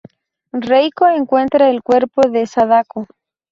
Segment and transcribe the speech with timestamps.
[0.63, 3.05] Reiko encuentra el cuerpo de Sadako.